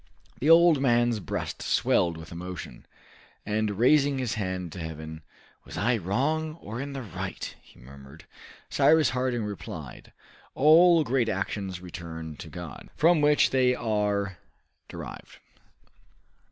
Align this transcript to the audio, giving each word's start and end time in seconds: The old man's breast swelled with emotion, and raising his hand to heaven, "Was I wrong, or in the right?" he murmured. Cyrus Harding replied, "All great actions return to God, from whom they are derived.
The 0.39 0.49
old 0.49 0.81
man's 0.81 1.19
breast 1.19 1.61
swelled 1.61 2.17
with 2.17 2.31
emotion, 2.31 2.87
and 3.45 3.77
raising 3.77 4.17
his 4.17 4.33
hand 4.33 4.71
to 4.71 4.79
heaven, 4.79 5.21
"Was 5.63 5.77
I 5.77 5.95
wrong, 5.97 6.55
or 6.55 6.81
in 6.81 6.93
the 6.93 7.03
right?" 7.03 7.55
he 7.61 7.79
murmured. 7.79 8.25
Cyrus 8.67 9.11
Harding 9.11 9.43
replied, 9.43 10.11
"All 10.55 11.03
great 11.03 11.29
actions 11.29 11.81
return 11.81 12.35
to 12.37 12.49
God, 12.49 12.89
from 12.97 13.21
whom 13.21 13.37
they 13.51 13.75
are 13.75 14.39
derived. 14.87 15.37